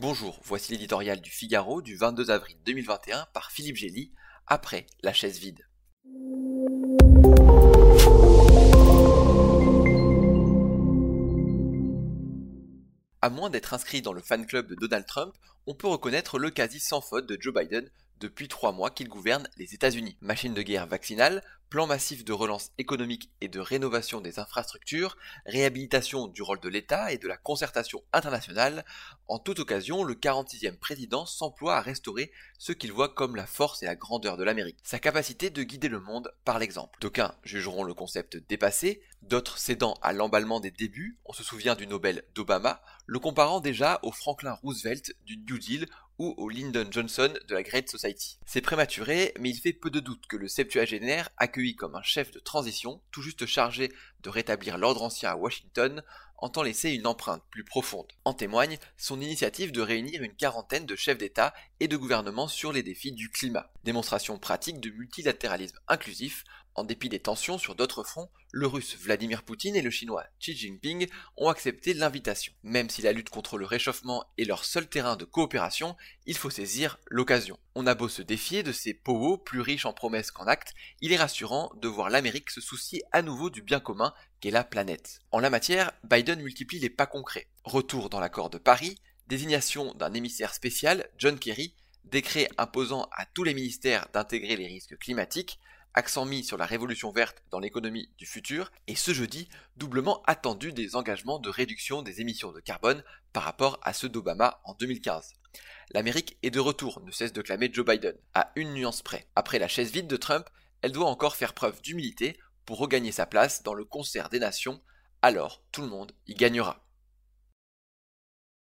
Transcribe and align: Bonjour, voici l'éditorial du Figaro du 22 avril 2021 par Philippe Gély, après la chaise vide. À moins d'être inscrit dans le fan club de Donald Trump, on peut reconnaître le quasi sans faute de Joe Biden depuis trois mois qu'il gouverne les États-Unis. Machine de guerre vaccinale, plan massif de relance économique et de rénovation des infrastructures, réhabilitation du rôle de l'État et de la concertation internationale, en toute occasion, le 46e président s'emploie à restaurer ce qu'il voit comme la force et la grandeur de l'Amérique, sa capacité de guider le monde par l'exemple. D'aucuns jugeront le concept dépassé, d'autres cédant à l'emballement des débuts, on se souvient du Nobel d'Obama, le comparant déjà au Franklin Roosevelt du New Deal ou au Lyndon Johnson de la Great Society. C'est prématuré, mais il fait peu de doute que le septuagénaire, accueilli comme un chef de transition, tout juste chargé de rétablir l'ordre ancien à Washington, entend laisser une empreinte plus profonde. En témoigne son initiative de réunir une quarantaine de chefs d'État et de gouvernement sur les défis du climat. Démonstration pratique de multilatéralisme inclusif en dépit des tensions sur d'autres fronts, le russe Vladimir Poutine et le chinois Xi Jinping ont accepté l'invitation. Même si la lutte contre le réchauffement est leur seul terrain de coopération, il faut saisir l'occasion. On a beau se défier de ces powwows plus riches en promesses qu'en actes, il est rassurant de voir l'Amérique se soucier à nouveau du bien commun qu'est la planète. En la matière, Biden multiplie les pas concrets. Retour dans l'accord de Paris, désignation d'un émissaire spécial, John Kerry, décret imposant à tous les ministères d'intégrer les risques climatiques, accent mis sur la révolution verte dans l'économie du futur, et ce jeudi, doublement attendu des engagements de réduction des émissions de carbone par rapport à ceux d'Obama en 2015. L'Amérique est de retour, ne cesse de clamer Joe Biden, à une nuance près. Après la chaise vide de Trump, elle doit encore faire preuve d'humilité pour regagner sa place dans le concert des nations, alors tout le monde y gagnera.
Bonjour, 0.00 0.40
voici 0.42 0.72
l'éditorial 0.72 1.20
du 1.20 1.30
Figaro 1.30 1.80
du 1.80 1.94
22 1.94 2.32
avril 2.32 2.56
2021 2.66 3.28
par 3.32 3.52
Philippe 3.52 3.76
Gély, 3.76 4.10
après 4.44 4.86
la 5.04 5.12
chaise 5.12 5.38
vide. 5.38 5.68
À 13.22 13.30
moins 13.30 13.50
d'être 13.50 13.72
inscrit 13.72 14.02
dans 14.02 14.12
le 14.12 14.20
fan 14.20 14.46
club 14.46 14.66
de 14.66 14.74
Donald 14.74 15.06
Trump, 15.06 15.32
on 15.68 15.76
peut 15.76 15.86
reconnaître 15.86 16.40
le 16.40 16.50
quasi 16.50 16.80
sans 16.80 17.00
faute 17.00 17.28
de 17.28 17.38
Joe 17.40 17.54
Biden 17.54 17.88
depuis 18.20 18.48
trois 18.48 18.72
mois 18.72 18.90
qu'il 18.90 19.08
gouverne 19.08 19.48
les 19.56 19.74
États-Unis. 19.74 20.16
Machine 20.20 20.54
de 20.54 20.62
guerre 20.62 20.86
vaccinale, 20.86 21.42
plan 21.74 21.88
massif 21.88 22.24
de 22.24 22.32
relance 22.32 22.70
économique 22.78 23.30
et 23.40 23.48
de 23.48 23.58
rénovation 23.58 24.20
des 24.20 24.38
infrastructures, 24.38 25.16
réhabilitation 25.44 26.28
du 26.28 26.40
rôle 26.40 26.60
de 26.60 26.68
l'État 26.68 27.10
et 27.10 27.18
de 27.18 27.26
la 27.26 27.36
concertation 27.36 28.02
internationale, 28.12 28.84
en 29.26 29.40
toute 29.40 29.58
occasion, 29.58 30.04
le 30.04 30.14
46e 30.14 30.78
président 30.78 31.26
s'emploie 31.26 31.76
à 31.76 31.80
restaurer 31.80 32.30
ce 32.58 32.70
qu'il 32.70 32.92
voit 32.92 33.08
comme 33.08 33.34
la 33.34 33.46
force 33.46 33.82
et 33.82 33.86
la 33.86 33.96
grandeur 33.96 34.36
de 34.36 34.44
l'Amérique, 34.44 34.78
sa 34.84 35.00
capacité 35.00 35.50
de 35.50 35.62
guider 35.64 35.88
le 35.88 35.98
monde 35.98 36.32
par 36.44 36.60
l'exemple. 36.60 36.96
D'aucuns 37.00 37.34
jugeront 37.42 37.82
le 37.82 37.94
concept 37.94 38.36
dépassé, 38.48 39.02
d'autres 39.22 39.58
cédant 39.58 39.94
à 40.00 40.12
l'emballement 40.12 40.60
des 40.60 40.70
débuts, 40.70 41.18
on 41.24 41.32
se 41.32 41.42
souvient 41.42 41.74
du 41.74 41.88
Nobel 41.88 42.22
d'Obama, 42.34 42.82
le 43.06 43.18
comparant 43.18 43.60
déjà 43.60 43.98
au 44.02 44.12
Franklin 44.12 44.52
Roosevelt 44.62 45.12
du 45.24 45.38
New 45.38 45.58
Deal 45.58 45.86
ou 46.18 46.34
au 46.36 46.48
Lyndon 46.48 46.86
Johnson 46.90 47.32
de 47.48 47.54
la 47.54 47.62
Great 47.62 47.88
Society. 47.88 48.38
C'est 48.46 48.60
prématuré, 48.60 49.32
mais 49.40 49.50
il 49.50 49.60
fait 49.60 49.72
peu 49.72 49.90
de 49.90 50.00
doute 50.00 50.26
que 50.26 50.36
le 50.36 50.48
septuagénaire, 50.48 51.30
accueilli 51.36 51.74
comme 51.76 51.96
un 51.96 52.02
chef 52.02 52.30
de 52.30 52.38
transition, 52.38 53.00
tout 53.10 53.22
juste 53.22 53.46
chargé 53.46 53.92
de 54.22 54.30
rétablir 54.30 54.78
l'ordre 54.78 55.02
ancien 55.02 55.30
à 55.30 55.36
Washington, 55.36 56.02
entend 56.38 56.62
laisser 56.62 56.90
une 56.90 57.06
empreinte 57.06 57.42
plus 57.50 57.64
profonde. 57.64 58.12
En 58.24 58.34
témoigne 58.34 58.78
son 58.96 59.20
initiative 59.20 59.72
de 59.72 59.80
réunir 59.80 60.22
une 60.22 60.34
quarantaine 60.34 60.86
de 60.86 60.96
chefs 60.96 61.18
d'État 61.18 61.54
et 61.80 61.88
de 61.88 61.96
gouvernement 61.96 62.48
sur 62.48 62.72
les 62.72 62.82
défis 62.82 63.12
du 63.12 63.30
climat. 63.30 63.70
Démonstration 63.84 64.38
pratique 64.38 64.80
de 64.80 64.90
multilatéralisme 64.90 65.78
inclusif 65.88 66.44
en 66.74 66.84
dépit 66.84 67.08
des 67.08 67.20
tensions 67.20 67.58
sur 67.58 67.74
d'autres 67.74 68.04
fronts, 68.04 68.30
le 68.52 68.66
russe 68.66 68.96
Vladimir 68.96 69.42
Poutine 69.42 69.76
et 69.76 69.82
le 69.82 69.90
chinois 69.90 70.24
Xi 70.40 70.56
Jinping 70.56 71.08
ont 71.36 71.48
accepté 71.48 71.94
l'invitation. 71.94 72.52
Même 72.62 72.88
si 72.88 73.02
la 73.02 73.12
lutte 73.12 73.30
contre 73.30 73.58
le 73.58 73.66
réchauffement 73.66 74.24
est 74.38 74.44
leur 74.44 74.64
seul 74.64 74.88
terrain 74.88 75.16
de 75.16 75.24
coopération, 75.24 75.96
il 76.26 76.36
faut 76.36 76.50
saisir 76.50 76.98
l'occasion. 77.06 77.58
On 77.74 77.86
a 77.86 77.94
beau 77.94 78.08
se 78.08 78.22
défier 78.22 78.62
de 78.62 78.72
ces 78.72 78.94
powwows 78.94 79.38
plus 79.38 79.60
riches 79.60 79.86
en 79.86 79.92
promesses 79.92 80.30
qu'en 80.30 80.46
actes, 80.46 80.74
il 81.00 81.12
est 81.12 81.16
rassurant 81.16 81.72
de 81.76 81.88
voir 81.88 82.10
l'Amérique 82.10 82.50
se 82.50 82.60
soucier 82.60 83.02
à 83.12 83.22
nouveau 83.22 83.50
du 83.50 83.62
bien 83.62 83.80
commun 83.80 84.14
qu'est 84.40 84.50
la 84.50 84.64
planète. 84.64 85.20
En 85.30 85.40
la 85.40 85.50
matière, 85.50 85.92
Biden 86.04 86.40
multiplie 86.40 86.78
les 86.78 86.90
pas 86.90 87.06
concrets. 87.06 87.48
Retour 87.64 88.10
dans 88.10 88.20
l'accord 88.20 88.50
de 88.50 88.58
Paris, 88.58 89.00
désignation 89.26 89.94
d'un 89.94 90.12
émissaire 90.12 90.54
spécial, 90.54 91.08
John 91.18 91.38
Kerry, 91.38 91.74
décret 92.04 92.48
imposant 92.58 93.08
à 93.12 93.26
tous 93.26 93.44
les 93.44 93.54
ministères 93.54 94.06
d'intégrer 94.12 94.56
les 94.56 94.66
risques 94.66 94.98
climatiques, 94.98 95.58
accent 95.94 96.26
mis 96.26 96.44
sur 96.44 96.56
la 96.56 96.66
révolution 96.66 97.10
verte 97.10 97.42
dans 97.50 97.58
l'économie 97.58 98.10
du 98.18 98.26
futur, 98.26 98.70
et 98.86 98.96
ce 98.96 99.12
jeudi, 99.12 99.48
doublement 99.76 100.22
attendu 100.26 100.72
des 100.72 100.96
engagements 100.96 101.38
de 101.38 101.48
réduction 101.48 102.02
des 102.02 102.20
émissions 102.20 102.52
de 102.52 102.60
carbone 102.60 103.02
par 103.32 103.44
rapport 103.44 103.78
à 103.82 103.92
ceux 103.92 104.08
d'Obama 104.08 104.60
en 104.64 104.74
2015. 104.74 105.34
L'Amérique 105.90 106.36
est 106.42 106.50
de 106.50 106.60
retour, 106.60 107.00
ne 107.04 107.10
cesse 107.10 107.32
de 107.32 107.42
clamer 107.42 107.70
Joe 107.72 107.86
Biden, 107.86 108.16
à 108.34 108.52
une 108.56 108.74
nuance 108.74 109.02
près. 109.02 109.28
Après 109.36 109.58
la 109.58 109.68
chaise 109.68 109.92
vide 109.92 110.08
de 110.08 110.16
Trump, 110.16 110.46
elle 110.82 110.92
doit 110.92 111.08
encore 111.08 111.36
faire 111.36 111.54
preuve 111.54 111.80
d'humilité 111.80 112.38
pour 112.66 112.78
regagner 112.78 113.12
sa 113.12 113.26
place 113.26 113.62
dans 113.62 113.74
le 113.74 113.84
concert 113.84 114.28
des 114.28 114.38
nations, 114.38 114.82
alors 115.22 115.62
tout 115.72 115.82
le 115.82 115.88
monde 115.88 116.12
y 116.26 116.34
gagnera. 116.34 116.83